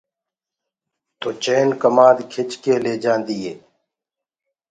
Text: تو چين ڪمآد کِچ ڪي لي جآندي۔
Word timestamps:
تو 1.19 1.29
چين 1.43 1.67
ڪمآد 1.81 2.17
کِچ 2.33 2.49
ڪي 2.63 2.75
لي 2.83 2.93
جآندي۔ 3.03 3.41